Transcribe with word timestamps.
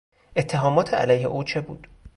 اتهامات 0.35 0.93
علیه 0.93 1.27
او 1.27 1.43
چه 1.43 1.61
بود؟ 1.61 1.87